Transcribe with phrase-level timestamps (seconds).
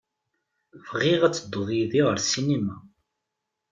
[0.89, 2.75] Bɣiɣ ad tedduḍ yid-i ɣer sinima.